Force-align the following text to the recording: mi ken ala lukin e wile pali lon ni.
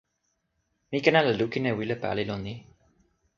mi 0.89 0.97
ken 1.03 1.17
ala 1.19 1.31
lukin 1.39 1.69
e 1.69 1.71
wile 1.77 1.95
pali 2.03 2.23
lon 2.29 2.41
ni. 2.45 2.53